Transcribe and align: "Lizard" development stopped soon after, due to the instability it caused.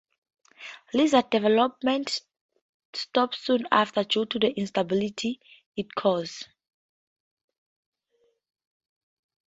"Lizard" 0.95 1.29
development 1.29 2.21
stopped 2.91 3.35
soon 3.35 3.67
after, 3.71 4.03
due 4.03 4.25
to 4.25 4.39
the 4.39 4.47
instability 4.47 5.39
it 5.75 5.93
caused. 5.93 6.47